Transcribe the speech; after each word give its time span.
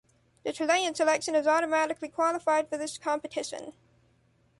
The 0.43 0.51
Chilean 0.51 0.95
selection 0.95 1.35
is 1.35 1.45
automatically 1.45 2.09
qualified 2.09 2.67
for 2.67 2.75
this 2.75 2.97
competition. 2.97 3.73